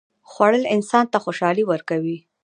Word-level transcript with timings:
خوړل 0.31 0.63
انسان 0.75 1.05
ته 1.11 1.17
خوشالي 1.23 1.63
ورکوي 1.67 2.17